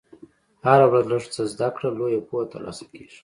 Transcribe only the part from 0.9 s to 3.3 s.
لږ څه زده کړه، لویه پوهه ترلاسه کېږي.